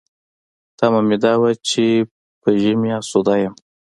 تمه 0.77 1.01
مې 1.07 1.17
دا 1.23 1.33
وه 1.41 1.51
چې 1.69 1.85
په 2.41 2.49
ژمي 2.61 2.89
اسوده 2.99 3.35
یم. 3.41 3.53